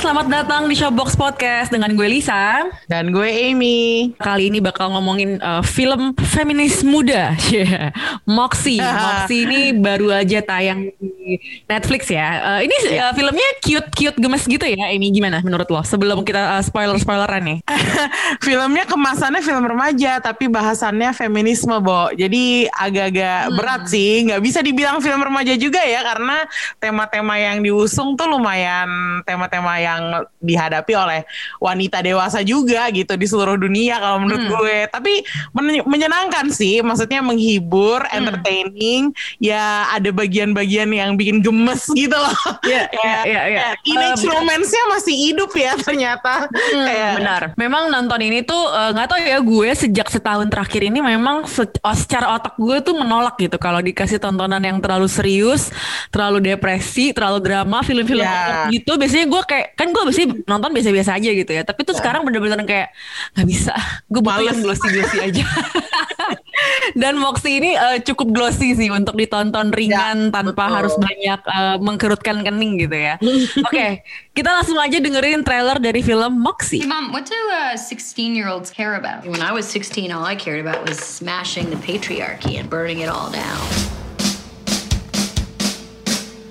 [0.00, 2.72] Selamat datang di Showbox Podcast dengan gue Lisa.
[2.88, 4.16] Dan gue Amy.
[4.16, 7.92] Kali ini bakal ngomongin uh, film feminis muda, yeah.
[8.24, 8.80] Moxie.
[9.04, 11.36] Moxie ini baru aja tayang di
[11.68, 12.40] Netflix ya.
[12.40, 14.88] Uh, ini uh, filmnya cute-cute gemes gitu ya.
[14.88, 15.84] Amy gimana menurut lo?
[15.84, 17.58] Sebelum kita uh, spoiler-spoileran nih.
[18.46, 22.08] Filmnya kemasannya film remaja, tapi bahasannya feminisme, Bo.
[22.16, 24.24] Jadi agak-agak berat sih.
[24.24, 26.48] Nggak bisa dibilang film remaja juga ya, karena
[26.80, 28.88] tema-tema yang diusung tuh lumayan
[29.28, 29.89] tema-tema yang
[30.38, 31.20] dihadapi oleh
[31.58, 34.76] wanita dewasa juga gitu di seluruh dunia kalau menurut gue.
[34.88, 35.12] Tapi
[35.52, 39.10] men- menyenangkan sih, maksudnya menghibur, entertaining.
[39.38, 42.36] Ya ada bagian-bagian yang bikin gemes gitu loh.
[42.62, 43.40] Iya, iya, iya.
[43.60, 46.46] kayak Teenage romance-nya masih hidup ya ternyata.
[46.50, 47.42] Kayak- Benar.
[47.56, 51.80] Memang nonton ini tuh eh, nggak tahu ya gue sejak setahun terakhir ini memang se-
[51.80, 55.68] oh, secara otak gue tuh menolak gitu kalau dikasih tontonan yang terlalu serius,
[56.08, 58.68] terlalu depresi, terlalu drama, film-film Ya.
[58.68, 58.94] gitu.
[58.96, 61.64] Biasanya gue kayak kan gue biasanya nonton biasa-biasa aja gitu ya.
[61.64, 62.92] Tapi tuh sekarang bener-bener kayak
[63.32, 63.72] nggak bisa.
[64.12, 64.52] Gue Males.
[64.52, 65.44] yang glossy-glossy aja.
[67.00, 70.76] Dan Moxie ini eh, cukup glossy sih untuk ditonton ringan tanpa betul.
[70.76, 73.16] harus banyak eh, mengkerutkan kening gitu ya.
[73.72, 74.04] Oke,
[74.36, 76.84] kita langsung aja dengerin trailer dari film Moxie.
[76.84, 79.24] Hey, Mom, what do uh, 16 year olds care about?
[79.24, 83.08] When I was 16, all I cared about was smashing the patriarchy and burning it
[83.08, 83.64] all down.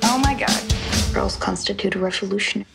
[0.09, 0.57] Oh my god.
[1.13, 2.65] Girls constitute a revolution.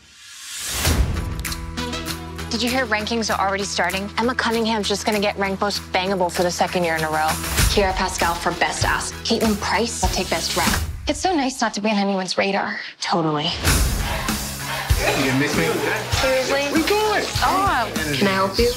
[2.55, 4.09] Did you hear rankings are already starting?
[4.17, 7.27] Emma Cunningham's just gonna get ranked most bangable for the second year in a row.
[7.67, 9.11] Kiera Pascal for best ass.
[9.27, 10.81] Caitlin Price I'll take best rap.
[11.05, 12.79] It's so nice not to be on anyone's radar.
[13.01, 13.43] Totally.
[13.43, 15.65] You gonna miss me?
[16.11, 16.71] Seriously?
[16.71, 17.23] We got.
[17.43, 18.71] Oh, Can I help you?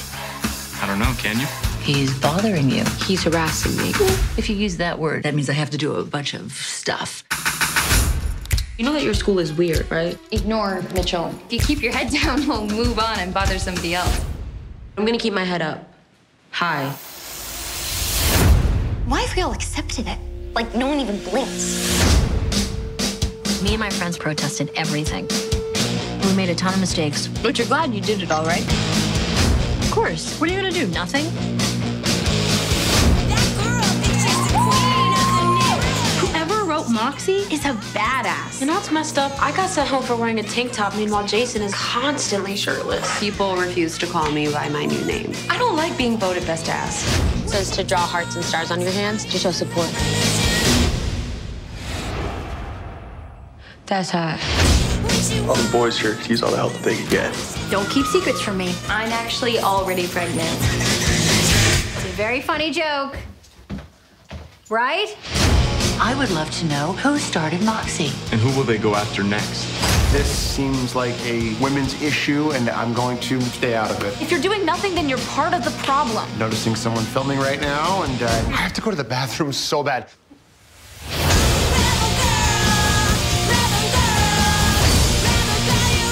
[0.81, 1.47] I don't know, can you?
[1.81, 2.83] He's bothering you.
[3.07, 3.93] He's harassing me.
[4.37, 7.23] If you use that word, that means I have to do a bunch of stuff.
[8.79, 10.17] You know that your school is weird, right?
[10.31, 11.35] ignore Mitchell.
[11.47, 14.23] If you keep your head down, we'll move on and bother somebody else.
[14.97, 15.91] I'm gonna keep my head up.
[16.51, 16.89] High.
[19.05, 20.17] Why have we all accepted it?
[20.53, 21.91] Like no one even blinks.
[23.61, 25.27] Me and my friends protested everything.
[26.25, 28.65] We made a ton of mistakes, but you're glad you did it all, right?
[29.83, 30.39] Of course.
[30.39, 30.87] What are you gonna do?
[30.87, 31.25] Nothing?
[37.01, 38.59] Moxie is a badass.
[38.59, 39.31] You know what's messed up?
[39.41, 43.21] I got sent home for wearing a tank top, meanwhile Jason is constantly shirtless.
[43.21, 45.31] People refuse to call me by my new name.
[45.49, 47.05] I don't like being voted best ass.
[47.49, 49.87] says to draw hearts and stars on your hands to show support.
[53.85, 54.41] That's hot.
[55.47, 57.33] All the boys here could use all the help that they could get.
[57.71, 58.75] Don't keep secrets from me.
[58.89, 60.59] I'm actually already pregnant.
[60.59, 63.17] It's a very funny joke.
[64.69, 65.15] Right?
[66.01, 68.13] I would love to know who started Moxie.
[68.31, 69.65] And who will they go after next?
[70.13, 74.21] This seems like a women's issue, and I'm going to stay out of it.
[74.21, 76.25] If you're doing nothing, then you're part of the problem.
[76.39, 79.83] Noticing someone filming right now, and uh, I have to go to the bathroom so
[79.83, 80.07] bad.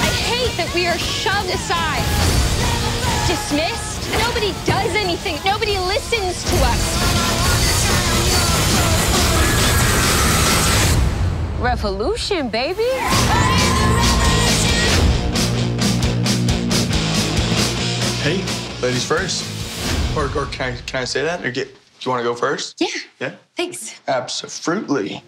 [0.01, 2.03] I hate that we are shoved aside,
[3.25, 4.11] dismissed.
[4.19, 5.39] Nobody does anything.
[5.45, 7.46] Nobody listens to us.
[11.77, 12.89] Revolution, baby.
[18.25, 18.41] Hey,
[18.81, 19.45] ladies first.
[20.17, 21.45] Or, or can, I, can I say that?
[21.45, 22.81] Or get, do you want to go first?
[22.81, 22.89] Yeah,
[23.21, 23.33] Yeah?
[23.53, 23.93] thanks.
[24.09, 25.21] Absolutely.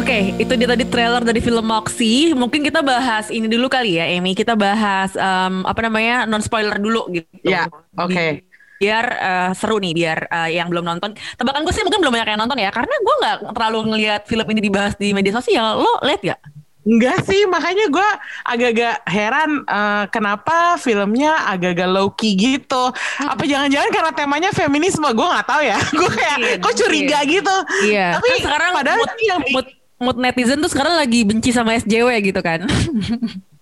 [0.00, 2.32] Oke, itu dia tadi trailer dari film Moxie.
[2.32, 4.32] Mungkin kita bahas ini dulu kali ya, Amy.
[4.32, 7.28] Kita bahas em, apa namanya non spoiler dulu gitu.
[7.44, 7.68] Ya,
[8.00, 8.40] oke.
[8.84, 11.16] Biar eh, seru nih, biar eh, yang belum nonton.
[11.40, 14.46] Tebakan gue sih mungkin belum banyak yang nonton ya, karena gue nggak terlalu ngelihat film
[14.52, 15.80] ini dibahas di media sosial.
[15.80, 16.40] Lo lihat gak?
[16.84, 18.08] Enggak sih, makanya gue
[18.44, 22.92] agak-agak heran eh, kenapa filmnya agak-agak low key gitu.
[23.24, 25.08] Apa jangan-jangan karena temanya feminisme?
[25.16, 25.80] Gue nggak tahu ya.
[25.98, 27.56] gue kayak Mungkin, kok curiga gitu.
[27.88, 28.20] Iya.
[28.20, 29.66] Tapi Kan sekarang padahal mood, yang mood,
[29.96, 32.68] mood netizen tuh sekarang lagi benci sama SJW gitu kan.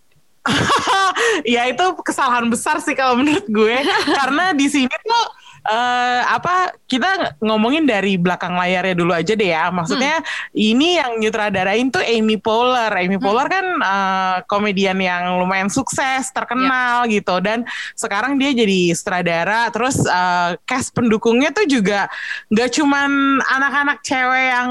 [1.55, 3.77] ya itu kesalahan besar sih kalau menurut gue
[4.19, 5.27] karena di sini tuh
[5.71, 9.71] eh, apa kita ngomongin dari belakang layarnya dulu aja deh ya.
[9.71, 10.21] Maksudnya
[10.55, 12.91] ini yang nyutradarain tuh Amy Poehler.
[12.91, 17.63] Amy Poehler kan eh, komedian yang lumayan sukses, terkenal gitu dan
[17.95, 19.71] sekarang dia jadi sutradara.
[19.71, 22.11] Terus eh, cast pendukungnya tuh juga
[22.51, 24.71] nggak cuman anak-anak cewek yang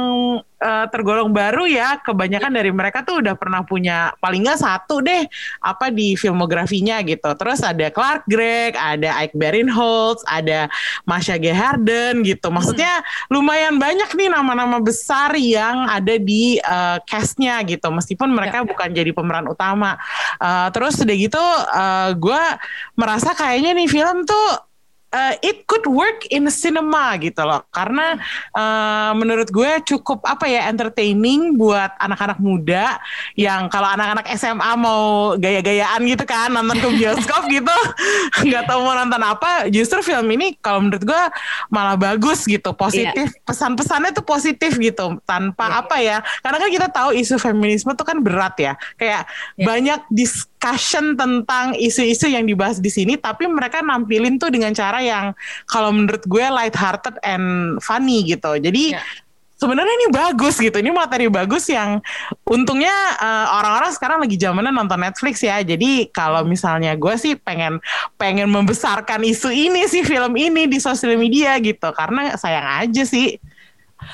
[0.61, 1.97] eh, tergolong baru ya.
[1.99, 5.25] Kebanyakan dari mereka tuh udah pernah punya paling nggak satu deh
[5.59, 7.27] apa di filmografinya gitu.
[7.33, 10.69] Terus ada Clark Gregg, ada Ike Barinholtz, ada
[11.09, 11.49] Masha G.
[11.49, 12.53] Harden gitu.
[12.53, 13.01] Maksudnya
[13.33, 17.89] lumayan banyak nih nama-nama besar yang ada di uh, castnya gitu.
[17.89, 19.97] Meskipun mereka bukan jadi pemeran utama.
[20.37, 21.41] Uh, terus udah gitu,
[21.73, 22.43] uh, gue
[22.93, 24.70] merasa kayaknya nih film tuh
[25.11, 27.61] uh, it could work in cinema gitu loh.
[27.69, 28.17] Karena
[28.55, 32.97] uh, menurut gue cukup apa ya entertaining buat anak-anak muda
[33.35, 37.77] yang kalau anak-anak SMA mau gaya-gayaan gitu kan nonton ke bioskop gitu
[38.47, 41.23] nggak tahu mau nonton apa justru film ini kalau menurut gue
[41.69, 42.73] malah bagus gitu.
[42.73, 46.23] Positif pesan-pesannya tuh positif gitu tanpa apa ya.
[46.41, 48.73] Karena kan kita tahu isu feminisme tuh kan berat ya.
[48.95, 49.27] Kayak
[49.59, 55.25] banyak discussion tentang isu-isu yang dibahas di sini tapi mereka nampilin tuh dengan cara yang
[55.65, 58.56] kalau menurut gue light hearted and funny gitu.
[58.62, 58.95] Jadi
[59.62, 60.74] sebenarnya ini bagus gitu.
[60.81, 62.01] Ini materi bagus yang
[62.50, 65.62] untungnya eh, orang-orang sekarang lagi zamannya nonton Netflix ya.
[65.62, 67.77] Jadi kalau misalnya gue sih pengen
[68.18, 71.94] pengen membesarkan isu ini sih film ini di sosial media gitu.
[71.94, 73.38] Karena sayang aja sih.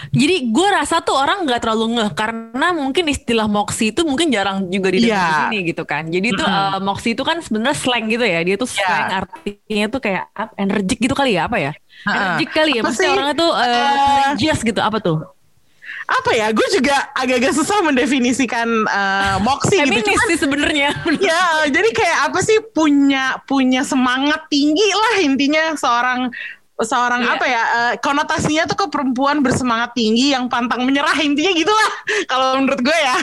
[0.09, 4.67] Jadi gue rasa tuh orang nggak terlalu ngeh karena mungkin istilah moxie itu mungkin jarang
[4.67, 5.25] juga didengar Iya.
[5.25, 6.03] di sini gitu kan.
[6.05, 6.75] Jadi tuh Mm-mm.
[6.75, 8.39] eh, moxie itu kan sebenarnya slang gitu ya.
[8.41, 10.23] Dia tuh slang artinya tuh kayak
[10.55, 11.71] energik gitu kali ya apa ya?
[12.03, 12.81] Energik kali ya.
[12.81, 13.73] Maksudnya orangnya tuh Eh,
[14.35, 15.19] courageous gitu apa tuh?
[16.07, 20.89] apa ya gue juga agak-agak susah mendefinisikan eh, moxie gitu Cuman- sih sebenarnya.
[21.19, 26.31] ya jadi kayak apa sih punya punya semangat tinggi lah intinya seorang
[26.77, 27.33] seorang Iya.
[27.33, 31.91] apa ya eh, konotasinya tuh ke perempuan bersemangat tinggi yang pantang menyerah intinya gitulah
[32.31, 33.17] kalau menurut gue ya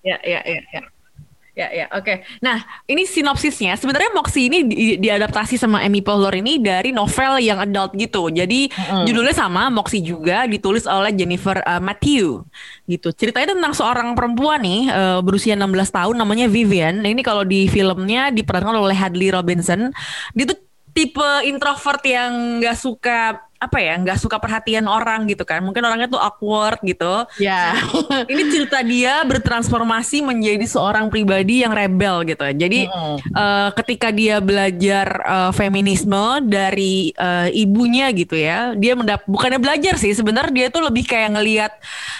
[0.00, 0.82] Ya, ya, ya, ya.
[1.50, 2.24] Ya, ya, oke.
[2.40, 2.56] Nah,
[2.88, 3.76] ini sinopsisnya.
[3.76, 8.32] Sebenarnya Moxie ini di- diadaptasi sama Amy Poehler ini dari novel yang adult gitu.
[8.32, 8.70] Jadi
[9.04, 12.48] judulnya sama, Moxie juga ditulis oleh Jennifer uh, Matthew
[12.88, 13.12] gitu.
[13.12, 17.04] Ceritanya tentang seorang perempuan nih uh, berusia 16 tahun namanya Vivian.
[17.04, 19.92] Nah, Ini kalau di filmnya diperankan oleh Hadley Robinson.
[20.32, 25.60] Dia tuh tipe introvert yang nggak suka apa ya nggak suka perhatian orang gitu kan
[25.60, 27.76] mungkin orangnya tuh awkward gitu ya
[28.32, 32.42] ini cerita dia bertransformasi menjadi seorang pribadi yang rebel gitu.
[32.42, 39.58] Jadi eh, ketika dia belajar eh, feminisme dari eh, ibunya gitu ya, dia mendap bukannya
[39.58, 41.72] belajar sih sebenarnya dia tuh lebih kayak ngelihat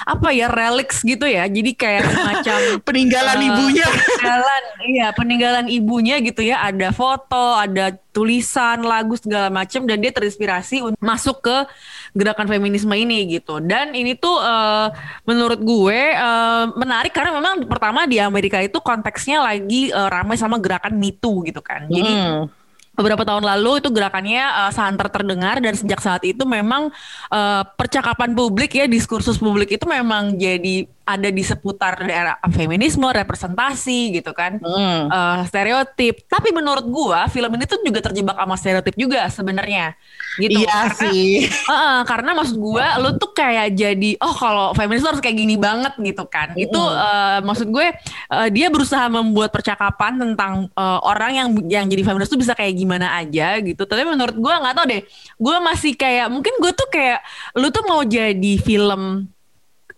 [0.06, 1.46] apa ya relics gitu ya.
[1.46, 6.62] Jadi kayak semacam peninggalan eh, ibunya peninggalan iya peninggalan ibunya gitu ya.
[6.66, 11.70] Ada foto, ada tulisan, lagu segala macam dan dia terinspirasi untuk masuk ke
[12.10, 13.62] gerakan feminisme ini gitu.
[13.62, 14.88] Dan ini tuh eh,
[15.22, 20.58] menurut gue eh, menarik karena memang pertama di Amerika itu konteksnya lagi eh, ramai sama
[20.58, 21.86] gerakan Me Too gitu kan.
[21.86, 22.50] Jadi Hmm.
[22.96, 26.92] beberapa tahun lalu itu gerakannya uh, santer terdengar dan sejak saat itu memang
[27.32, 30.84] uh, percakapan publik ya diskursus publik itu memang jadi
[31.16, 34.62] ada di seputar daerah feminisme, representasi gitu kan,
[35.10, 36.22] Uh, stereotip.
[36.26, 39.98] Tapi menurut gua film ini tuh juga terjebak sama stereotip juga sebenarnya,
[40.38, 40.62] gitu.
[40.62, 41.46] Iya Karena- sih.
[41.46, 45.96] Heeh, karena maksud gua lu tuh kayak jadi oh kalau feminis harus kayak gini banget
[45.98, 46.54] gitu kan.
[46.54, 47.86] Itu eh, maksud gue
[48.30, 52.76] eh, dia berusaha membuat percakapan tentang eh, orang yang yang jadi feminis tuh bisa kayak
[52.76, 53.82] gimana aja gitu.
[53.82, 55.02] Tapi menurut gua nggak tahu deh.
[55.36, 57.20] Gua masih kayak mungkin gue tuh kayak
[57.58, 59.26] lu tuh mau jadi film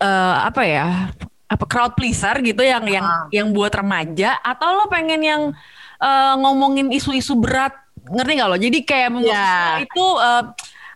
[0.02, 0.88] eh, apa ya?
[1.46, 5.42] apa crowd pleaser gitu yang yang yang buat remaja atau lo pengen yang
[6.00, 7.76] eh, ngomongin isu-isu berat
[8.08, 8.56] ngerti nggak lo?
[8.56, 9.30] Jadi kayak menurut
[9.76, 10.44] gue itu eh,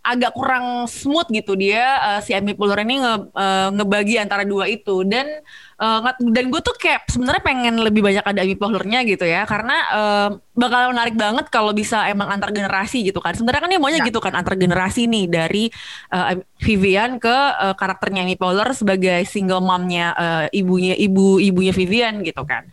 [0.00, 4.64] agak kurang smooth gitu dia eh, si Amy Poehler ini nge, eh, ngebagi antara dua
[4.64, 5.28] itu dan
[5.76, 9.76] nggak- dan gue tuh kayak sebenarnya pengen lebih banyak ada Amy Poehlernya gitu ya karena
[9.92, 13.36] eh, bakal menarik banget kalau bisa emang antar generasi gitu kan.
[13.36, 15.68] Sebenarnya kan dia maunya gitu kan antar generasi nih dari
[16.10, 22.24] eh, Vivian ke eh, karakternya Amy Poehler sebagai single momnya eh, ibunya ibu ibunya Vivian
[22.24, 22.64] gitu kan.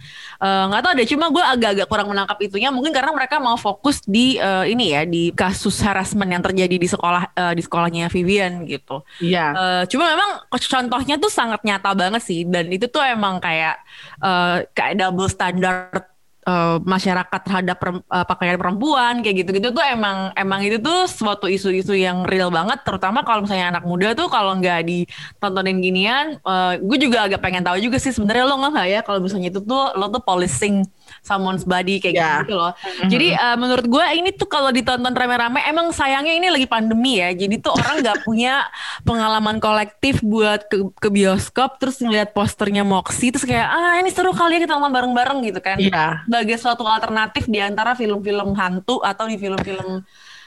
[0.43, 2.71] Nggak tahu deh cuma gue agak-agak kurang menangkap itunya.
[2.71, 6.87] Mungkin karena mereka mau fokus di eh, ini ya di kasus harassment yang terjadi di
[6.87, 9.03] sekolah eh, di sekolahnya Vivian gitu.
[9.19, 9.51] Iya.
[9.51, 12.47] Eh, cuma memang contohnya tuh sangat nyata banget sih.
[12.47, 13.75] Dan itu tuh emang kayak
[14.23, 16.12] eh, kayak double standard
[16.43, 21.47] eh, masyarakat terhadap perem- eh, pakaian perempuan kayak gitu-gitu tuh emang emang itu tuh suatu
[21.49, 22.83] isu-isu yang real banget.
[22.85, 27.63] Terutama kalau misalnya anak muda tuh kalau nggak ditontonin ginian eh, gue juga agak pengen
[27.65, 30.83] tahu juga sih sebenarnya lo nggak ya kalau misalnya itu tuh lo tuh policing
[31.21, 32.31] someone's body kayak Ya.
[32.41, 32.71] gitu loh.
[33.05, 37.29] Jadi uh, menurut gue ini tuh kalau ditonton rame-rame emang sayangnya ini lagi pandemi ya.
[37.35, 38.65] Jadi tuh orang nggak punya
[39.03, 44.31] pengalaman kolektif buat ke, ke bioskop terus ngeliat posternya Moxie terus kayak ah ini seru
[44.31, 45.77] kali ya kita nonton bareng-bareng gitu kan.
[45.77, 46.23] Iya.
[46.25, 50.01] Sebagai suatu alternatif di antara film-film hantu atau di film-film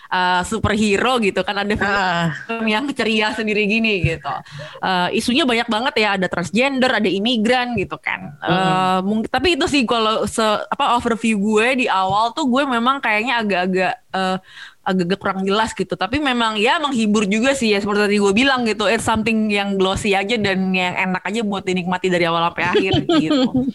[0.08, 2.04] uh, superhero gitu kan ada film
[2.46, 4.32] film yang ceria sendiri gini gitu.
[4.80, 8.34] Eh, isunya banyak banget ya, ada transgender, ada imigran gitu kan.
[8.40, 12.98] Eh, mungkin tapi itu sih kalau se apa overview gue di awal tuh gue memang
[12.98, 14.38] kayaknya agak-agak eh,
[14.86, 15.94] agak-agak kurang jelas gitu.
[15.94, 18.86] Tapi memang ya menghibur juga sih ya seperti tadi gue bilang gitu.
[18.86, 22.92] It's something yang glossy aja dan yang enak aja buat dinikmati dari awal sampai akhir
[23.22, 23.66] gitu.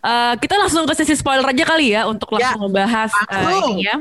[0.00, 3.76] Eh, kita langsung ke sesi spoiler aja kali ya untuk Ya, langsung ngebahas eh, langsung.
[3.76, 3.96] ini ya.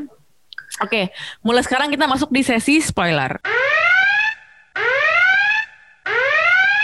[0.79, 1.09] Oke,
[1.41, 3.41] mulai sekarang kita masuk di sesi spoiler.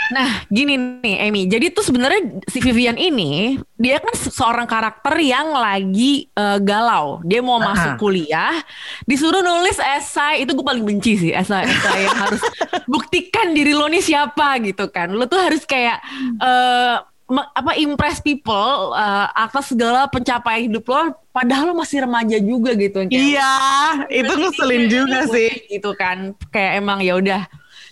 [0.06, 1.50] Nah, gini nih, Amy.
[1.50, 7.18] Jadi tuh sebenarnya si Vivian ini dia kan se- seorang karakter yang lagi eh, galau.
[7.26, 8.54] Dia mau masuk kuliah,
[9.02, 10.46] disuruh nulis esai.
[10.46, 12.38] Itu gue paling benci sih esai-esai yang harus
[12.92, 15.10] buktikan diri lo nih siapa gitu kan.
[15.10, 15.98] Lo tuh harus kayak
[16.38, 21.14] me- apa impress people eh, atas segala pencapaian hidup lo.
[21.34, 23.02] Padahal lo masih remaja juga gitu.
[23.04, 23.54] Kayak, Iya,
[24.08, 25.50] itu ngeselin juga sih.
[25.68, 27.42] gitu kan kayak emang ya udah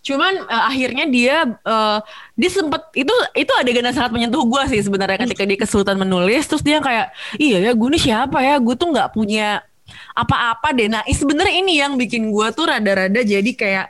[0.05, 1.99] cuman eh, akhirnya dia eh,
[2.37, 6.45] dia sempet itu itu adegan yang sangat menyentuh gue sih sebenarnya ketika dia kesulitan menulis
[6.45, 7.09] terus dia kayak
[7.41, 9.64] iya ya gue nih siapa ya gue tuh nggak punya
[10.12, 13.87] apa-apa deh nah sebenarnya ini yang bikin gue tuh rada-rada jadi kayak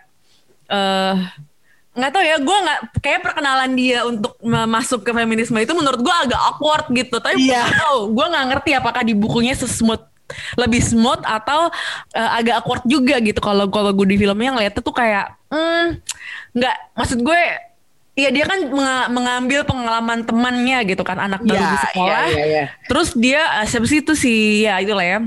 [0.70, 1.14] eh
[1.94, 5.98] nggak tahu ya gue nggak kayak perkenalan dia untuk ma- masuk ke feminisme itu menurut
[5.98, 7.62] gue agak awkward gitu tapi gue Iya.
[7.62, 10.02] nggak tahu gue nggak ngerti apakah di bukunya sesmooth
[10.54, 11.70] lebih smooth atau
[12.10, 16.02] eh, agak awkward juga gitu kalau kalau gue di filmnya ngeliatnya tuh kayak hmm,
[16.52, 17.40] nggak maksud gue
[18.14, 22.30] ya dia kan menga- mengambil pengalaman temannya gitu kan anak baru Iya, di sekolah iya,
[22.32, 22.64] iya, iya.
[22.86, 24.32] terus dia eh, siapa sih itu si
[24.62, 25.18] ya itulah ya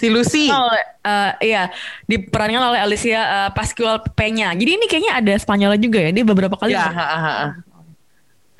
[0.00, 0.48] Si Lucy.
[0.48, 0.72] Oh,
[1.04, 1.68] eh, iya
[2.08, 4.56] diperankan oleh Alicia eh, Pascual Peña.
[4.56, 6.10] Jadi ini kayaknya ada Spanyolnya juga ya.
[6.10, 6.72] Dia beberapa kali.
[6.72, 6.96] Ya, main.
[6.96, 7.46] ha, ha, ha.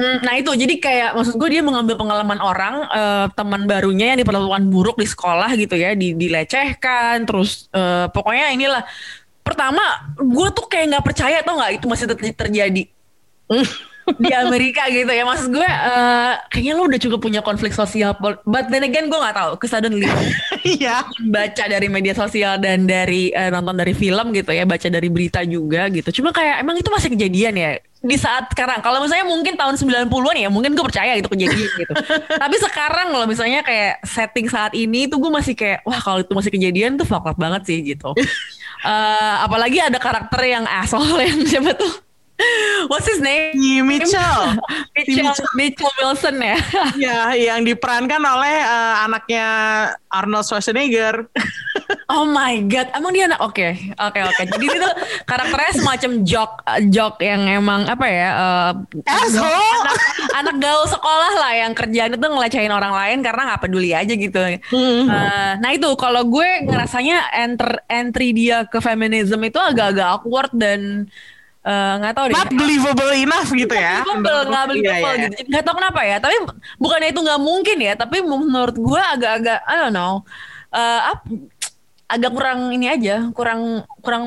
[0.01, 4.19] Hmm, nah itu jadi kayak maksud gue dia mengambil pengalaman orang eh, teman barunya yang
[4.25, 8.85] diperlakukan buruk di sekolah gitu ya, di, dilecehkan, terus eh, pokoknya inilah.
[9.41, 9.81] Pertama,
[10.17, 12.85] gue tuh kayak nggak percaya tau nggak itu masih ter- terjadi
[14.23, 15.25] di Amerika gitu ya.
[15.27, 19.37] Maksud gue eh, kayaknya lo udah cukup punya konflik sosial, but then again gue nggak
[19.37, 19.51] tahu.
[19.61, 19.97] Kesadun
[20.61, 21.09] Iya.
[21.33, 25.45] baca dari media sosial dan dari eh, nonton dari film gitu ya, baca dari berita
[25.47, 26.23] juga gitu.
[26.23, 28.81] Cuma kayak emang itu masih kejadian ya di saat sekarang.
[28.81, 31.93] Kalau misalnya mungkin tahun 90-an ya, mungkin gue percaya itu kejadian gitu.
[32.43, 36.33] Tapi sekarang kalau misalnya kayak setting saat ini tuh gue masih kayak wah kalau itu
[36.33, 38.17] masih kejadian tuh fuck up banget sih gitu.
[38.81, 42.10] Eh, apalagi ada karakter yang asshole yang siapa tuh?
[42.91, 43.55] What's his name?
[43.57, 44.57] Si Mitchell.
[44.97, 46.57] Mitchell, Mitchell Wilson ya.
[47.09, 49.47] ya, yang diperankan oleh eh, anaknya
[50.11, 51.29] Arnold Schwarzenegger.
[52.11, 53.69] Oh my god, emang dia anak oke,
[53.99, 54.43] oke oke.
[54.47, 54.89] Jadi itu
[55.27, 56.53] karakternya semacam jok,
[56.91, 58.29] jok yang emang apa ya?
[58.35, 58.73] eh,
[59.07, 59.47] Asshole.
[59.47, 59.99] anak,
[60.35, 64.39] anak gaul sekolah lah yang kerjaan itu ngelecehin orang lain karena nggak peduli aja gitu.
[64.43, 71.07] Eh, nah itu kalau gue ngerasanya enter entry dia ke feminism itu agak-agak awkward dan
[71.61, 72.35] eh, nggak tahu deh.
[72.35, 74.01] Not believable enough gitu ya.
[74.01, 75.23] Believable, nggak believable Iya, iya.
[75.23, 75.35] gitu.
[75.41, 76.17] Jadi Nggak tahu kenapa ya.
[76.19, 76.37] Tapi
[76.77, 77.93] bukannya itu nggak mungkin ya.
[77.95, 80.25] Tapi menurut gue agak-agak, I don't know,
[80.73, 81.29] eh, ap-
[82.11, 84.25] agak kurang ini aja, kurang kurang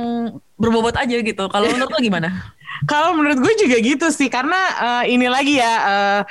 [0.56, 1.44] berbobot aja gitu.
[1.50, 2.30] Kalau menurut lo gimana?
[2.92, 4.60] Kalau menurut gue juga gitu sih karena
[5.04, 6.22] eh, ini lagi ya eh,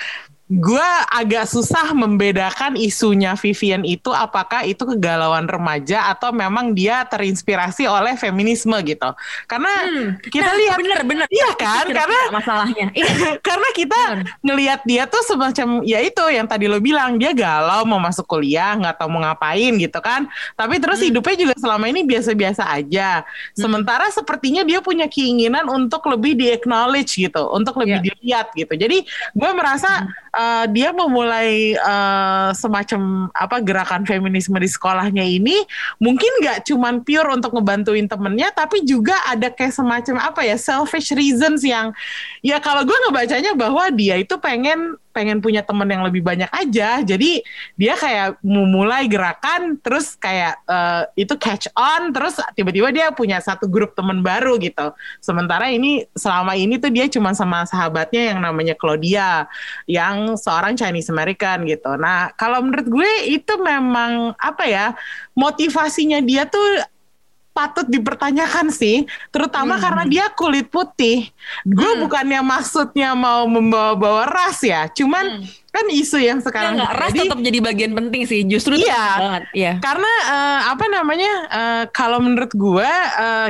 [0.51, 7.89] gue agak susah membedakan isunya Vivian itu apakah itu kegalauan remaja atau memang dia terinspirasi
[7.89, 9.11] oleh feminisme gitu.
[9.49, 9.73] Karena
[10.21, 11.27] kita Nah, lihat bener bener.
[11.33, 11.85] Iya kan?
[11.89, 12.87] Itu Karena masalahnya.
[12.93, 13.13] Iya.
[13.47, 14.01] karena kita
[14.45, 18.77] ngelihat dia tuh semacam ya itu yang tadi lo bilang dia galau mau masuk kuliah
[18.77, 23.25] nggak tahu mau ngapain gitu kan tapi terus hidupnya juga selama ini biasa-biasa aja
[23.57, 29.05] sementara sepertinya dia punya keinginan untuk lebih di acknowledge gitu untuk lebih dilihat gitu jadi
[29.33, 35.63] gue merasa uh, dia memulai uh, semacam apa gerakan feminisme di sekolahnya ini
[36.01, 41.13] mungkin nggak cuman pure untuk ngebantuin temennya tapi juga ada kayak semacam apa ya selfish
[41.15, 41.93] reasons yang
[42.41, 47.05] ya kalau gue ngebacanya bahwa dia itu pengen pengen punya temen yang lebih banyak aja.
[47.05, 47.45] Jadi
[47.77, 53.69] dia kayak memulai gerakan terus kayak eh, itu catch on terus tiba-tiba dia punya satu
[53.69, 54.91] grup temen baru gitu.
[55.21, 59.47] Sementara ini selama ini tuh dia cuma sama sahabatnya yang namanya Claudia
[59.87, 61.95] yang seorang Chinese American gitu.
[62.01, 64.87] Nah kalau menurut gue itu memang apa ya
[65.37, 66.92] motivasinya dia tuh
[67.53, 71.29] patut dipertanyakan sih, terutama karena dia kulit putih.
[71.63, 77.39] Gue bukannya maksudnya mau membawa-bawa ras ya, cuman kan isu yang sekarang Enggak, ras tetap
[77.41, 78.45] jadi bagian penting sih.
[78.45, 79.05] Justru Iya.
[79.17, 79.43] banget.
[79.53, 79.73] Iya.
[79.81, 81.33] Karena eh, apa namanya?
[81.49, 82.91] eh, kalau menurut gue
[83.21, 83.49] eh,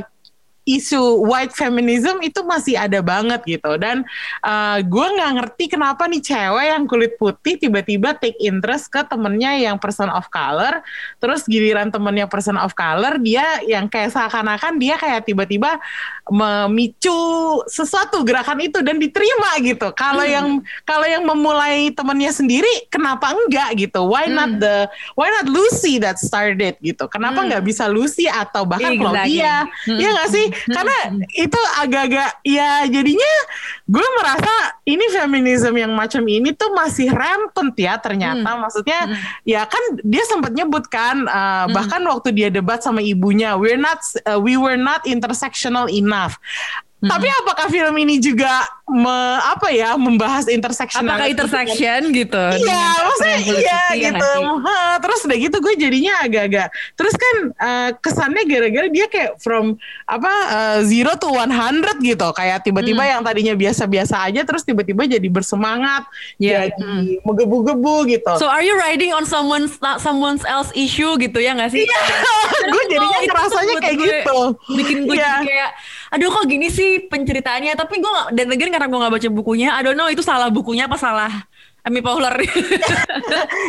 [0.62, 3.75] isu white feminism itu masih ada banget gitu.
[3.78, 4.07] Dan
[4.42, 9.59] eh, gue nggak ngerti kenapa nih cewek yang kulit putih tiba-tiba take interest ke temennya
[9.59, 10.83] yang person of color
[11.19, 15.83] terus giliran temennya person of color dia yang kayak seakan-akan dia kayak tiba-tiba
[16.31, 17.19] memicu
[17.66, 19.90] sesuatu gerakan itu dan diterima gitu.
[19.99, 24.07] Kalau yang kalau yang memulai temennya sendiri kenapa enggak gitu?
[24.07, 24.87] Why not the
[25.19, 27.11] why not Lucy that started gitu?
[27.11, 29.02] Kenapa nggak bisa Lucy atau bahkan Exactly.
[29.02, 29.54] Claudia?
[29.83, 29.99] Hmm.
[29.99, 30.99] ya nggak sih karena
[31.35, 33.33] itu agak-agak ya jadinya
[33.89, 34.55] gue merasa
[34.89, 38.45] ini feminisme yang macam ini tuh masih rampant ya ternyata.
[38.59, 39.01] Maksudnya
[39.43, 43.99] ya kan dia sempat nyebut kan uh, bahkan waktu dia debat sama ibunya we're not
[44.29, 46.39] uh, we were not intersectional enough
[47.03, 49.11] tapi apakah film ini juga me-
[49.43, 52.39] apa ya membahas interseksional Apakah intersection gitu?
[52.57, 54.33] Iya, maksudnya iya putih, ya gitu.
[54.61, 56.69] Ha, terus udah gitu gue jadinya agak-agak.
[56.95, 61.51] Terus kan eh, kesannya gara-gara dia kayak from apa eh, zero to 100
[62.01, 62.29] gitu.
[62.31, 66.07] Kayak tiba-tiba yang tadinya biasa-biasa aja terus tiba-tiba jadi bersemangat,
[66.37, 66.71] Iya.
[66.71, 66.87] jadi
[67.23, 68.33] menggebu-gebu gitu.
[68.37, 71.83] So are you riding on someone's someone else issue gitu ya nggak sih?
[71.83, 72.01] Iya,
[72.73, 74.39] gue jadinya ngerasanya buat kayak gue- gitu.
[74.71, 75.33] Bikin gue Iya.
[75.33, 75.71] jadi kayak,
[76.12, 77.73] aduh kok gini sih penceritaannya.
[77.73, 80.85] Tapi gue dan lagi karena gue nggak baca bukunya, I don't know itu salah bukunya
[80.85, 81.33] apa salah
[81.83, 82.31] Amy Poehler.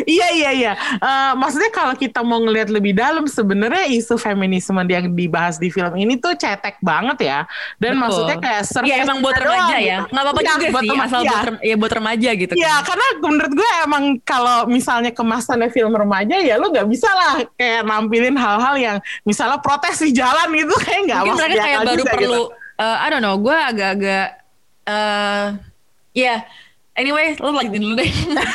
[0.06, 0.74] iya iya iya.
[1.02, 5.90] Eh, maksudnya kalau kita mau ngelihat lebih dalam sebenarnya isu feminisme yang dibahas di film
[5.98, 7.40] ini tuh cetek banget ya.
[7.82, 8.02] Dan Betul.
[8.06, 9.82] maksudnya kayak Iya emang buat remaja doang ya.
[9.82, 10.14] gitu.
[10.14, 11.32] Nggak apa-apa Iya, juga buat sih, asal iya.
[11.34, 12.54] buat ya buat remaja gitu.
[12.54, 12.86] Iya, kan.
[12.86, 17.82] karena menurut gue emang kalau misalnya kemasannya film remaja ya lu nggak bisa lah kayak
[17.82, 22.44] nampilin hal-hal yang misalnya protes di jalan gitu kayak nggak Mungkin mereka kayak baru perlu,
[22.54, 22.78] gitu.
[22.78, 24.28] eh, I don't know, gue agak-agak,
[24.86, 25.46] eh
[26.14, 26.36] ya,
[26.94, 28.08] anyway, lo lanjutin dulu deh.
[28.34, 28.50] Nggak,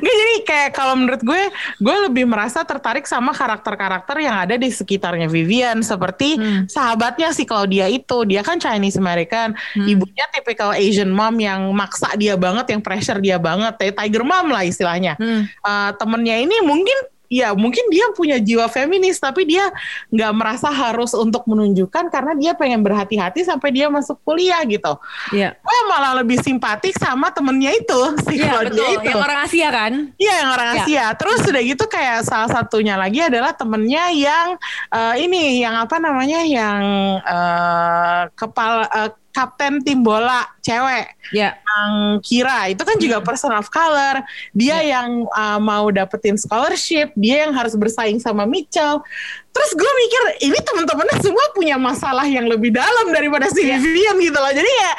[0.00, 1.42] jadi kayak kalau menurut gue,
[1.80, 5.80] gue lebih merasa tertarik sama karakter-karakter yang ada di sekitarnya Vivian.
[5.80, 6.64] Seperti Hmm.
[6.70, 9.52] sahabatnya si Claudia itu, dia kan Chinese American.
[9.74, 9.86] Hmm.
[9.88, 13.76] Ibunya typical Asian mom yang maksa dia banget, yang pressure dia banget.
[13.92, 15.18] Tiger mom lah istilahnya.
[15.18, 15.48] Hmm.
[15.50, 19.70] Eh, temennya ini mungkin ya mungkin dia punya jiwa feminis tapi dia
[20.10, 24.98] nggak merasa harus untuk menunjukkan karena dia pengen berhati-hati sampai dia masuk kuliah gitu.
[25.30, 25.54] Iya.
[25.62, 29.06] Gue malah lebih simpatik sama temennya itu si Claudia betul, itu.
[29.06, 29.92] yang orang Asia kan?
[30.18, 30.74] Iya yang orang Ya.
[30.82, 31.06] Asia.
[31.14, 34.48] Terus udah gitu kayak salah satunya lagi adalah temennya yang
[34.90, 36.82] eh, ini yang apa namanya yang
[37.22, 41.54] eh, kepala eh, kapten tim bola cewek Ya.
[41.62, 44.22] yang Kira itu kan juga person of color.
[44.50, 49.02] Dia yang uh, mau dapetin scholarship, dia yang harus bersaing sama Mitchell.
[49.50, 54.38] Terus gue mikir ini teman-temannya semua punya masalah yang lebih dalam daripada si Vivian gitu
[54.38, 54.52] loh.
[54.54, 54.90] Jadi ya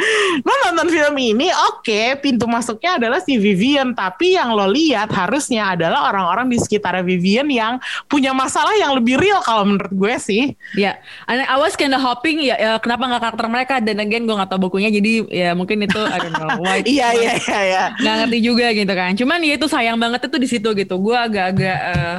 [0.44, 5.72] lo nonton film ini oke pintu masuknya adalah si Vivian, tapi yang lo lihat harusnya
[5.72, 7.80] adalah orang-orang di sekitar Vivian yang
[8.12, 10.44] punya masalah yang lebih real kalau menurut gue sih.
[10.76, 11.00] Ya,
[11.32, 14.52] and I was kinda hoping ya, ya kenapa nggak karakter mereka dan again gue nggak
[14.52, 17.84] tahu bukunya jadi ya mungkin itu I don't know why Iya iya iya iya.
[17.96, 19.16] nggak ngerti juga gitu kan.
[19.16, 21.00] Cuman ya itu sayang banget itu di situ gitu.
[21.00, 22.18] Gue agak-agak eh,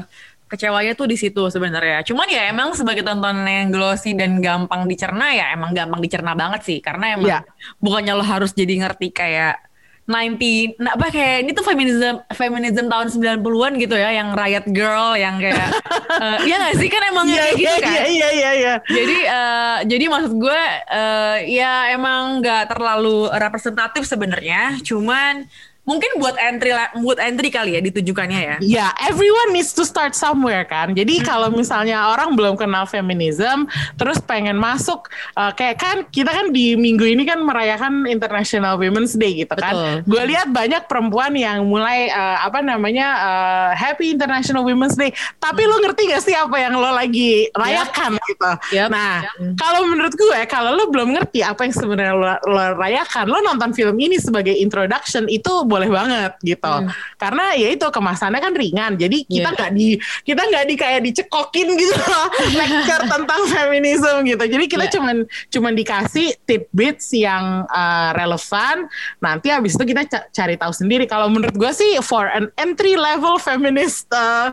[0.52, 2.04] kecewanya tuh di situ sebenarnya.
[2.04, 6.60] Cuman ya emang sebagai tontonan yang glossy dan gampang dicerna ya emang gampang dicerna banget
[6.62, 7.40] sih karena emang Iya.
[7.80, 9.56] bukannya lo harus jadi ngerti kayak
[10.02, 13.06] 90 nah apa kayak ini tuh feminism feminism tahun
[13.38, 15.70] 90-an gitu ya yang riot girl yang kayak
[16.26, 18.50] eh, iya gak sih kan emang Iya kayak gitu iya kan iya iya iya.
[18.58, 18.74] iya.
[18.82, 25.46] jadi eh, jadi maksud gue eh, ya emang nggak terlalu representatif sebenarnya cuman
[25.82, 26.70] mungkin buat entry
[27.02, 30.94] buat entry kali ya ditujukannya ya Ya, everyone needs to start somewhere kan.
[30.94, 33.66] Jadi kalau misalnya orang belum kenal feminism,
[33.98, 39.18] terus pengen masuk, uh, kayak kan kita kan di minggu ini kan merayakan International Women's
[39.18, 40.04] Day gitu kan.
[40.06, 45.10] Gue lihat banyak perempuan yang mulai uh, apa namanya uh, Happy International Women's Day.
[45.42, 48.52] Tapi lo ngerti gak sih apa yang lo lagi rayakan gitu?
[48.72, 48.88] Yep.
[48.88, 49.26] Nah,
[49.58, 53.74] kalau menurut gue, kalau lo belum ngerti apa yang sebenarnya lo, lo rayakan, lo nonton
[53.74, 56.74] film ini sebagai introduction itu boleh banget gitu.
[57.16, 59.56] Karena ya itu kemasannya kan ringan, jadi kita Iya.
[59.56, 59.88] nggak di
[60.22, 62.26] kita nggak di kayak dicekokin gitu loh,
[62.60, 64.44] lecture tentang feminisme gitu.
[64.44, 64.92] Jadi kita Iya.
[65.00, 65.16] cuman
[65.48, 68.84] cuman dikasih tidbits yang uh, relevan.
[69.18, 71.08] Nanti habis itu kita ca- cari tahu sendiri.
[71.08, 74.52] Kalau menurut gue sih for an entry level feminist uh,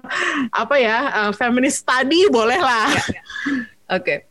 [0.56, 2.88] apa ya uh, feminist study boleh lah.
[4.00, 4.24] Oke.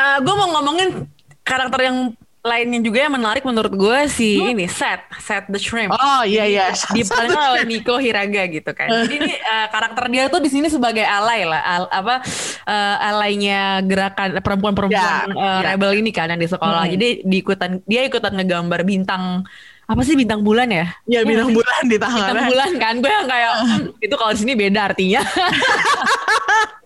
[0.00, 1.04] gue mau ngomongin
[1.44, 5.92] karakter yang lainnya juga yang menarik menurut gue si ini Seth Seth the Shrimp.
[5.92, 6.72] Oh iya iya.
[6.72, 8.88] Diperankan oleh Nico Hiraga gitu kan.
[8.88, 12.24] Jadi ini uh, karakter dia tuh di sini sebagai alay lah, al, apa
[12.64, 15.76] uh, alaynya gerakan perempuan-perempuan Ya, uh, ya.
[15.76, 16.88] rebel ini kan yang di sekolah.
[16.88, 16.92] Hmm.
[16.96, 19.44] Jadi diikutan dia ikutan ngegambar bintang
[19.84, 20.86] apa sih bintang bulan ya?
[21.04, 22.24] Ya bintang bulan di tangan.
[22.30, 25.20] Bintang bulan kan gue yang kayak "Hmm, itu kalau di sini beda artinya.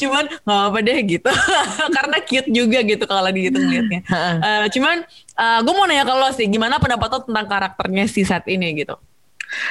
[0.00, 1.30] cuman nggak apa deh gitu
[1.96, 4.00] karena cute juga gitu kalau dihitung liatnya
[4.38, 5.02] Eh, cuman
[5.36, 8.72] eh, gue mau nanya ke lo sih gimana pendapat lo tentang karakternya si Seth ini
[8.78, 8.96] gitu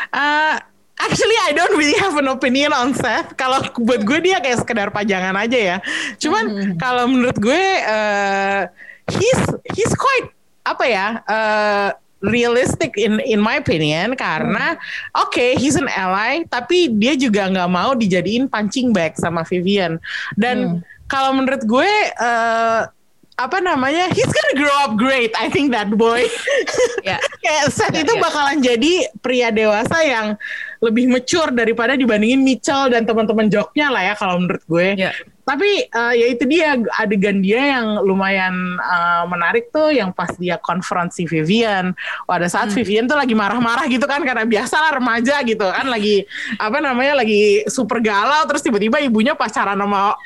[0.09, 0.57] Uh,
[0.97, 3.37] actually I don't really have an opinion on Seth.
[3.37, 5.77] Kalau buat gue dia kayak sekedar pajangan aja ya.
[6.17, 8.65] Cuman kalau menurut gue uh,
[9.13, 9.41] he's
[9.77, 10.33] he's quite
[10.65, 11.07] apa ya?
[11.29, 11.89] Uh,
[12.25, 14.73] realistic in in my opinion karena
[15.13, 20.01] oke he's an ally tapi dia juga nggak mau dijadiin punching bag sama Vivian
[20.33, 22.89] dan kalau menurut gue uh,
[23.37, 26.25] apa namanya he's gonna grow up great I think that boy
[27.45, 28.21] kayak Seth Ya, itu ya.
[28.21, 30.33] bakalan jadi pria dewasa yang
[30.81, 34.87] lebih mature daripada dibandingin Mitchell dan teman-teman joknya lah ya kalau menurut gue.
[34.97, 35.11] Ya.
[35.47, 40.59] Tapi eh, ya itu dia adegan dia yang lumayan eh, menarik tuh yang pas dia
[40.59, 41.95] konfront si Vivian.
[42.27, 42.83] Pada saat Hmm.
[42.83, 46.27] Vivian tuh lagi marah-marah gitu kan karena biasalah remaja gitu kan lagi
[46.59, 50.19] apa namanya lagi super galau terus tiba-tiba ibunya pacaran sama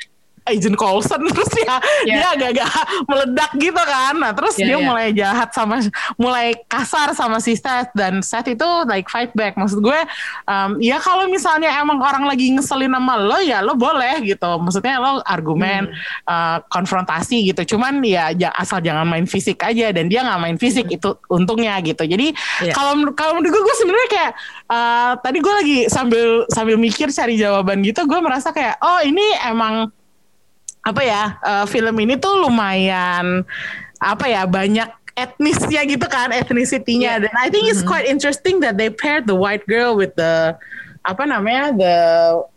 [0.44, 2.14] Agent Coulson terus dia Ya.
[2.18, 2.70] dia agak-agak
[3.06, 4.14] meledak gitu kan.
[4.18, 4.82] Nah, terus Ya, dia ya.
[4.82, 5.78] mulai jahat sama
[6.16, 9.54] mulai kasar sama si Seth dan Seth itu like fight back.
[9.54, 10.00] Maksud gue
[10.44, 14.50] um, ya kalau misalnya emang orang lagi ngeselin sama lo ya lo boleh gitu.
[14.58, 15.88] Maksudnya lo argumen
[16.26, 17.76] uh, konfrontasi gitu.
[17.76, 22.02] Cuman ya asal jangan main fisik aja dan dia nggak main fisik itu untungnya gitu.
[22.02, 22.74] Jadi Ya.
[22.74, 24.32] kalau menur- kalau menurut gue gue sebenarnya kayak
[24.68, 29.22] uh, tadi gue lagi sambil sambil mikir cari jawaban gitu gue merasa kayak oh ini
[29.42, 29.88] emang
[30.82, 33.46] apa ya uh, film ini tuh lumayan
[34.02, 38.88] apa ya banyak etnisnya gitu kan ethnicity-nya dan I think it's quite interesting that they
[38.88, 40.56] paired the white girl with the
[41.02, 41.96] apa namanya the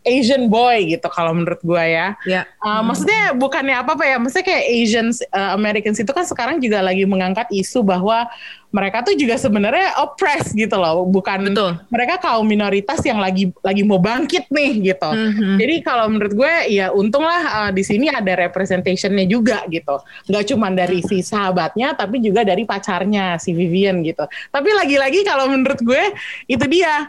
[0.06, 2.08] Asian boy gitu kalau menurut gua ya.
[2.26, 6.58] ya Uh, Maksudnya bukannya apa apa ya, maksudnya kayak Asians, uh, Americans itu kan sekarang
[6.58, 8.26] juga lagi mengangkat isu bahwa
[8.74, 11.78] mereka tuh juga sebenarnya oppressed gitu loh, bukan Betul.
[11.88, 15.10] mereka kaum minoritas yang lagi lagi mau bangkit nih gitu.
[15.14, 15.62] Mhm.
[15.62, 20.68] Jadi kalau menurut gue ya untunglah uh, di sini ada representationnya juga gitu, nggak cuma
[20.74, 24.26] dari si sahabatnya tapi juga dari pacarnya si Vivian gitu.
[24.50, 26.02] Tapi lagi-lagi kalau menurut gue
[26.50, 27.06] itu dia.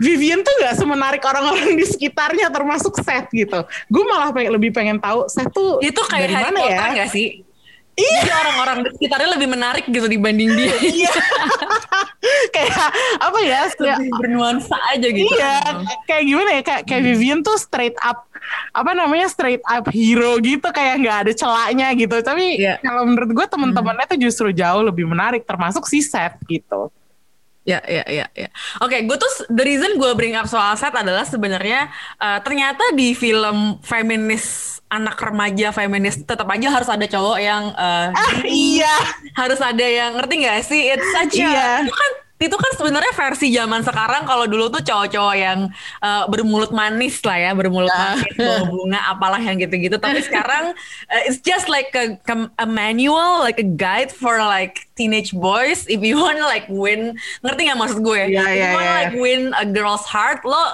[0.00, 3.60] Vivian tuh nggak semenarik orang-orang di sekitarnya termasuk Seth gitu.
[3.86, 7.06] Gue malah pengen, lebih pengen tahu Seth tuh itu kayak dari Harry mana Potter ya?
[7.06, 7.28] sih
[8.00, 10.72] Jadi orang-orang di sekitarnya lebih menarik gitu dibanding dia.
[11.04, 11.12] Iya.
[12.48, 12.72] kayak
[13.20, 13.60] apa ya?
[13.68, 15.28] Lebih bernuansa aja gitu.
[15.28, 16.62] Iya, kayak gimana ya?
[16.64, 18.24] Kayak kayak Vivian tuh straight up
[18.72, 22.16] apa namanya straight up hero gitu kayak nggak ada celaknya gitu.
[22.24, 22.80] Tapi Iya.
[22.80, 26.88] kalau menurut gue teman-temannya tuh justru jauh lebih menarik termasuk si Seth gitu.
[27.60, 28.48] Ya, ya, ya, ya.
[28.80, 33.12] Oke, gue tuh the reason gue bring up soal set adalah sebenarnya eh, ternyata di
[33.12, 38.94] film feminis anak remaja feminis tetap aja harus ada cowok yang eh, Ah, iya.
[39.36, 40.88] harus ada yang ngerti gak sih?
[40.88, 41.68] It's such a- Iya.
[41.84, 45.68] itu kan itu kan sebenarnya versi zaman sekarang kalau dulu tuh cowok-cowok yang
[46.00, 48.16] eh, bermulut manis lah ya bermulut Ah.
[48.16, 50.72] manis bawa bunga apalah yang gitu-gitu tapi sekarang
[51.12, 52.16] eh, it's just like a,
[52.56, 57.12] a manual like a guide for like teenage boys if you want like win
[57.44, 58.96] ngerti nggak maksud gue Iya, if iya, you want iya.
[59.04, 60.64] like win a girl's heart lo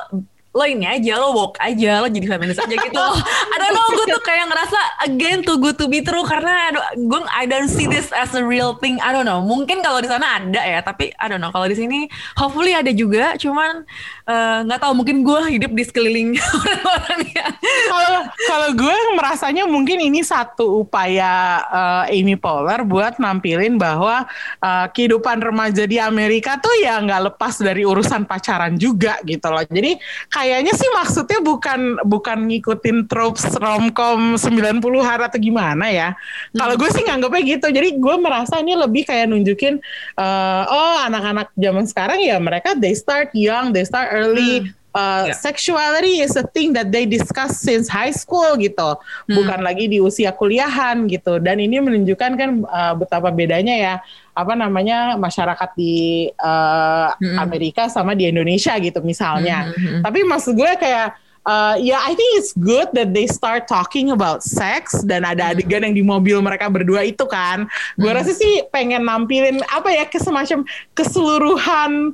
[0.57, 2.97] lo ini aja lo walk aja lo jadi feminis aja gitu.
[2.97, 3.13] Loh
[3.53, 6.85] I don't know gue tuh kayak ngerasa again too good to be true karena aduh,
[6.97, 9.45] gue I don't see this as a real thing I don't know.
[9.45, 11.53] Mungkin kalau di sana ada ya tapi I don't know.
[11.53, 12.09] Kalau di sini
[12.41, 13.85] hopefully ada juga cuman
[14.25, 17.21] eh, nggak tahu mungkin gue hidup di sekeliling orang-orang
[17.67, 21.61] Kalau kalau gue merasanya mungkin ini satu upaya
[22.09, 24.25] eh, Amy Poehler buat nampilin bahwa
[24.65, 29.65] eh, kehidupan remaja di Amerika tuh ya nggak lepas dari urusan pacaran juga gitu loh.
[29.67, 29.99] Jadi
[30.47, 36.15] kayaknya sih maksudnya bukan bukan ngikutin tropes romcom 90-an atau gimana ya.
[36.55, 37.67] Kalau gue sih nganggapnya gitu.
[37.75, 39.83] Jadi gue merasa ini lebih kayak nunjukin
[40.15, 44.71] eh, oh anak-anak zaman sekarang ya mereka they start young, they start early.
[44.97, 45.37] Uh, Ya.
[45.37, 48.97] sexuality is a thing that they discuss since high school gitu,
[49.29, 51.37] bukan lagi di usia kuliahan gitu.
[51.37, 53.95] Dan ini menunjukkan kan uh, betapa bedanya ya
[54.37, 57.09] apa namanya masyarakat di uh,
[57.41, 59.73] Amerika sama di Indonesia gitu misalnya.
[60.05, 61.17] Tapi maksud gue kayak
[61.49, 65.87] uh, ya I think it's good that they start talking about sex dan ada adegan
[65.87, 67.65] yang di mobil mereka berdua itu kan.
[67.97, 72.13] Gue rasa sih pengen nampilin apa ya ke semacam keseluruhan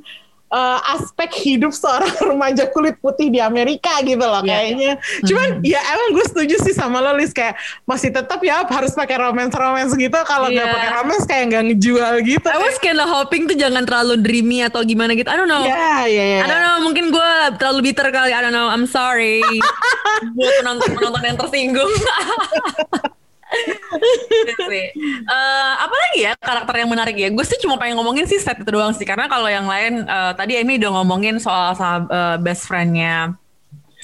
[0.53, 4.91] uh, aspek hidup seorang remaja kulit putih di Amerika gitu loh Iya, kayaknya.
[5.25, 9.17] Cuman ya emang gue setuju sih sama lo Lis kayak masih tetap ya harus pakai
[9.17, 10.19] romance-romance gitu.
[10.23, 10.73] Kalau nggak Iya.
[10.77, 12.47] pakai romance kayak nggak ngejual gitu.
[12.47, 15.27] I was kinda hoping tuh jangan terlalu dreamy atau gimana gitu.
[15.27, 15.65] I don't know.
[15.65, 16.39] Iya, iya, iya.
[16.43, 18.29] I don't know, mungkin gue terlalu bitter kali.
[18.29, 19.41] I don't know, I'm sorry.
[20.37, 21.91] Buat penonton-penonton yang tersinggung.
[25.23, 27.29] Eh, apa lagi ya karakter yang menarik ya?
[27.31, 29.05] Gue sih cuma pengen ngomongin sih set itu doang sih.
[29.07, 33.37] Karena kalau yang lain, eh, tadi Amy udah ngomongin soal eh, best friendnya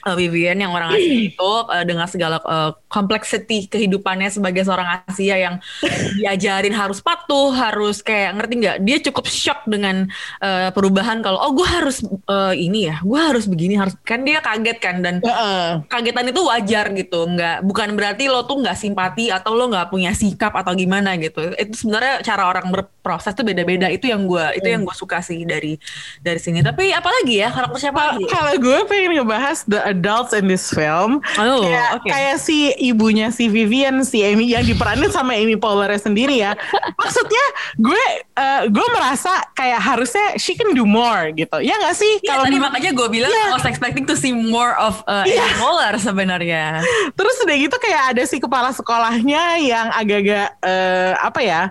[0.06, 5.36] eh, Vivian yang orang Asia itu eh, dengan segala eh, complexity kehidupannya sebagai seorang Asia
[5.38, 5.56] yang
[6.20, 8.78] diajarin harus patuh, harus kayak ngerti nggak?
[8.84, 10.08] Dia cukup shock dengan
[10.42, 14.40] eh, perubahan kalau oh gue harus eh, ini ya, gue harus begini harus kan dia
[14.40, 15.84] kaget kan dan Heeh.
[15.88, 20.12] kagetan itu wajar gitu, nggak bukan berarti lo tuh nggak simpati atau lo nggak punya
[20.16, 21.54] sikap atau gimana gitu.
[21.56, 23.88] Itu sebenarnya cara orang berproses tuh beda-beda.
[23.92, 25.76] Itu yang gue itu yang gue suka sih dari
[26.22, 26.60] dari sini.
[26.64, 28.18] Tapi apalagi ya karakter siapa?
[28.30, 32.08] Kalau gue pengen ngebahas the adults in this film, Oh, kayak, oke.
[32.08, 36.54] kayak si ibunya si Vivian, si Amy yang diperanin sama Amy Poehler sendiri ya.
[37.02, 41.58] Maksudnya gue eh, gue merasa kayak harusnya she can do more gitu.
[41.60, 42.14] Ya nggak sih?
[42.22, 43.46] Iya, tadi menurut- makanya gue bilang Iya.
[43.50, 45.42] I was expecting to see more of uh, Iya.
[45.42, 46.66] Amy Poehler sebenarnya.
[47.18, 51.62] Terus udah gitu kayak ada si kepala sekolahnya yang agak-agak eh, apa ya?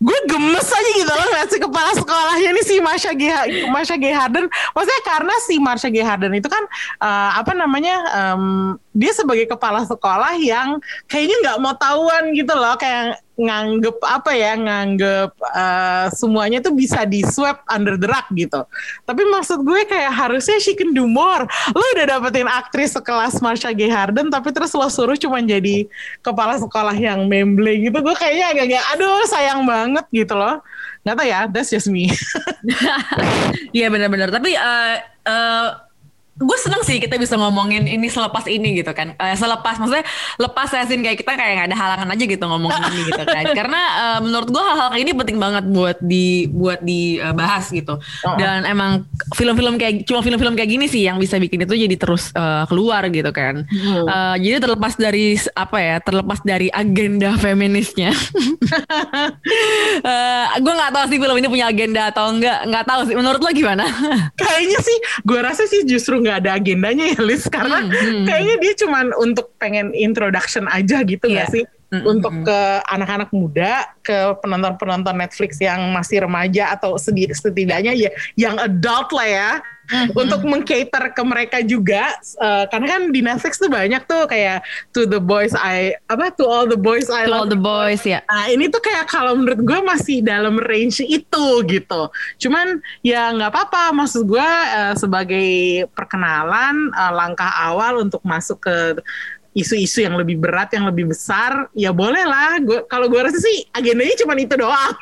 [0.00, 3.28] Gue gemes aja gitu loh lihat si kepala sekolahnya ini si Marsha G.
[3.68, 4.08] Marsha G.
[4.08, 4.48] Harden.
[4.72, 6.00] Maksudnya karena si Marsha G.
[6.00, 6.64] Harden itu kan
[6.98, 7.96] eh, apa namanya?
[8.10, 8.44] em,
[8.90, 14.52] dia sebagai kepala sekolah yang kayaknya nggak mau tahuan gitu loh kayak nganggep apa ya
[14.52, 18.60] nganggep eh, semuanya tuh bisa di swap under the rug gitu.
[19.08, 21.48] Tapi maksud gue kayak harusnya she can do more.
[21.72, 23.88] Lo udah dapetin aktris sekelas Marsha G.
[23.88, 25.88] Harden tapi terus lo suruh cuma jadi
[26.20, 27.96] kepala sekolah yang memble gitu.
[28.04, 30.60] Gue kayaknya agak-agak aduh sayang banget gitu loh.
[31.00, 32.12] Gak tau ya, that's just me.
[33.76, 34.28] Iya benar-benar.
[34.34, 35.68] Tapi eh eh,
[36.36, 39.12] gue seneng sih kita bisa ngomongin ini selepas ini gitu kan.
[39.18, 40.06] Eh, selepas maksudnya
[40.38, 43.44] lepas sesin kayak kita kayak nggak ada halangan aja gitu ngomongin ini gitu kan.
[43.58, 47.98] Karena eh, menurut gue hal-hal kayak ini penting banget buat di buat dibahas gitu.
[48.38, 49.04] Dan emang
[49.36, 53.04] film-film kayak cuma film-film kayak gini sih yang bisa bikin itu jadi terus eh, keluar
[53.10, 53.66] gitu kan.
[53.70, 58.12] Eh, jadi terlepas dari apa ya, terlepas dari agenda feminisnya.
[60.00, 63.14] Eh, gue nggak tahu sih film ini punya agenda atau enggak, nggak tahu sih.
[63.18, 63.84] Menurut lo gimana?
[64.38, 67.48] kayaknya sih gue rasa sih justru nggak ada agendanya ya Liz.
[67.48, 67.84] Karena
[68.24, 71.54] kayaknya dia cuman untuk pengen introduction aja gitu nggak Iya.
[71.54, 78.54] sih untuk ke anak-anak muda ke penonton-penonton Netflix yang masih remaja atau setidaknya ya yang
[78.62, 79.50] adult lah ya
[80.14, 84.64] untuk mengcater ke mereka juga Eh, karena kan di Netflix tuh banyak tuh kayak
[84.96, 88.02] to the boys I apa to all the boys I To love all the boys
[88.06, 88.24] ya.
[88.28, 92.02] Nah ini tuh kayak kalau menurut gue masih dalam range itu gitu.
[92.40, 93.92] Cuman ya nggak apa-apa.
[93.92, 95.50] Maksud gue eh, sebagai
[95.92, 98.76] perkenalan eh, langkah awal untuk masuk ke
[99.50, 102.58] isu-isu yang lebih berat, yang lebih besar, ya boleh lah.
[102.62, 104.94] Gue kalau gue rasa sih agendanya cuma itu doang.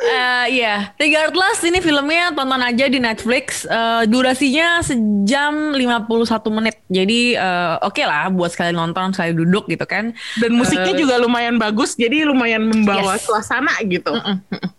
[0.00, 3.62] Eh, Iya, Regardless ini filmnya tonton aja di Netflix.
[3.62, 6.18] Eh, durasinya sejam 51
[6.50, 6.76] menit.
[6.86, 10.10] Jadi eh, oke lah buat sekali nonton, sekali duduk gitu kan.
[10.36, 13.24] Dan musiknya Eh, juga lumayan bagus, jadi lumayan membawa Yes.
[13.24, 14.10] suasana gitu.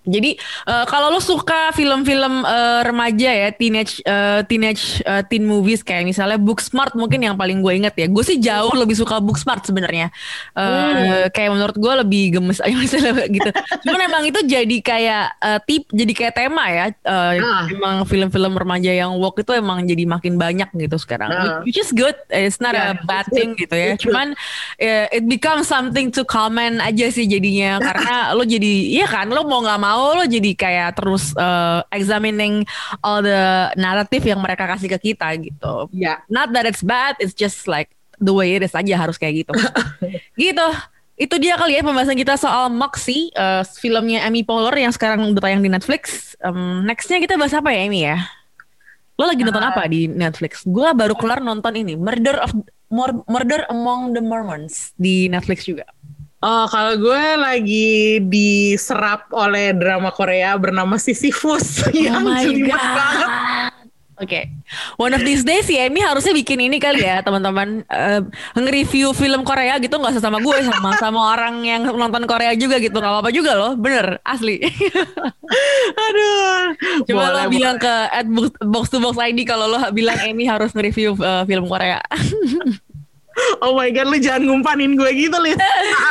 [0.04, 5.82] Jadi eh, kalau lo suka film-film eh, remaja ya, teenage eh, teenage eh, teen movies
[5.82, 8.08] kayak misalnya Booksmart mungkin yang paling gue inget ya.
[8.08, 10.12] Gue sih jauh lebih suka Booksmart sebenarnya.
[10.54, 13.52] Eh, Kayak menurut gue lebih gemes aja misalnya gitu.
[13.82, 16.86] Cuman emang itu jadi kayak eh, tip, jadi kayak tema ya.
[16.92, 17.66] Eh, Ah.
[17.68, 21.30] Emang film-film remaja yang woke itu emang jadi makin banyak gitu sekarang.
[21.30, 21.60] Ah.
[21.62, 22.16] Which is good.
[22.28, 23.94] It's not Yeah, a bad thing gitu ya.
[23.98, 24.34] Cuman
[24.78, 29.44] eh, it becomes something to comment aja sih jadinya karena lo jadi iya kan lo
[29.44, 32.64] mau nggak mau lo jadi kayak terus eh, examining
[33.02, 33.42] all the
[33.76, 35.92] narrative yang mereka kasih ke kita gitu.
[35.92, 36.24] Ya.
[36.28, 39.54] Not that it's bad, it's just like the way it is aja harus kayak gitu.
[40.40, 40.68] gitu.
[41.16, 45.42] Itu dia kali ya pembahasan kita soal Moxie, eh, filmnya Amy Poehler yang sekarang udah
[45.42, 46.34] tayang di Netflix.
[46.42, 48.18] Em, nextnya kita bahas apa ya Amy ya?
[49.20, 50.66] Lo lagi nonton apa di Netflix?
[50.66, 52.58] Gue baru kelar nonton ini Murder of
[52.90, 55.86] Mur- Murder Among the Mormons di Netflix juga.
[56.42, 62.96] Oh, kalau gue lagi diserap oleh drama Korea bernama Sisyphus yang Oh my jelimet God.
[62.98, 63.30] banget.
[64.22, 64.54] Oke,
[65.02, 68.22] one of these days ya Amy harusnya bikin ini kali ya teman-teman Eh,
[68.56, 72.78] nge-review film Korea gitu nggak usah sama gue sama sama orang yang nonton Korea juga
[72.78, 74.62] gitu nggak apa-apa juga loh, bener asli.
[76.06, 76.62] Aduh.
[77.10, 80.46] Coba Boleh, lo bilang ke at box, box to box ID kalau lo bilang Amy
[80.48, 82.00] harus nge-review eh, film Korea.
[83.62, 85.58] Oh my god, lu jangan ngumpanin gue gitu, Lid.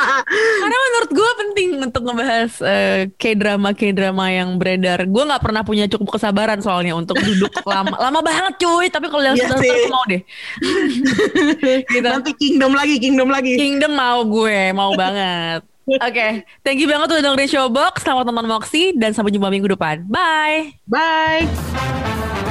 [0.62, 5.02] Karena menurut gue penting untuk ngebahas uh, K-drama K-drama yang beredar.
[5.06, 8.86] Gue nggak pernah punya cukup kesabaran soalnya untuk duduk lama, lama banget cuy.
[8.88, 9.90] Tapi kalau yang Iya sudah sih.
[9.90, 10.22] mau deh.
[11.94, 12.06] gitu.
[12.06, 13.52] Nanti Kingdom lagi, Kingdom lagi.
[13.58, 15.66] Kingdom mau gue, mau banget.
[15.90, 18.06] Oke, thank you banget udah dengerin Showbox.
[18.06, 20.06] Selamat nonton Moxie dan sampai jumpa minggu depan.
[20.06, 20.78] Bye.
[20.86, 22.49] Bye.